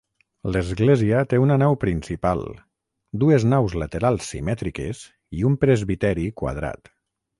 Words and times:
L'església 0.53 1.19
té 1.33 1.39
una 1.41 1.57
nau 1.63 1.75
principal, 1.83 2.41
dues 3.25 3.45
naus 3.53 3.77
laterals 3.83 4.31
simètriques 4.33 5.03
i 5.41 5.45
un 5.51 5.59
presbiteri 5.67 6.27
quadrat. 6.43 6.95